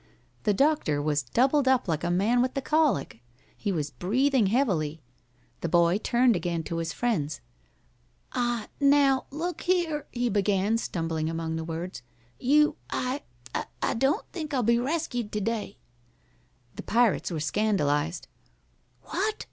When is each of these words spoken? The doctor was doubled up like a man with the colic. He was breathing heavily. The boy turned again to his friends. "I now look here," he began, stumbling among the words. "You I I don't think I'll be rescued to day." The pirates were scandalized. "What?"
The 0.45 0.53
doctor 0.55 0.99
was 0.99 1.21
doubled 1.21 1.67
up 1.67 1.87
like 1.87 2.03
a 2.03 2.09
man 2.09 2.41
with 2.41 2.55
the 2.55 2.61
colic. 2.63 3.21
He 3.55 3.71
was 3.71 3.91
breathing 3.91 4.47
heavily. 4.47 4.99
The 5.59 5.69
boy 5.69 5.99
turned 5.99 6.35
again 6.35 6.63
to 6.63 6.77
his 6.79 6.91
friends. 6.91 7.39
"I 8.33 8.67
now 8.79 9.27
look 9.29 9.61
here," 9.61 10.07
he 10.11 10.27
began, 10.27 10.79
stumbling 10.79 11.29
among 11.29 11.55
the 11.55 11.63
words. 11.63 12.01
"You 12.39 12.77
I 12.89 13.21
I 13.79 13.93
don't 13.93 14.25
think 14.31 14.55
I'll 14.55 14.63
be 14.63 14.79
rescued 14.79 15.31
to 15.33 15.39
day." 15.39 15.77
The 16.77 16.81
pirates 16.81 17.29
were 17.29 17.39
scandalized. 17.39 18.27
"What?" 19.03 19.35